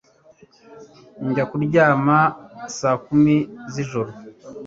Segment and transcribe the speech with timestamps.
[1.27, 2.17] Njya kuryama
[2.77, 3.35] saa kumi
[3.73, 4.11] zijoro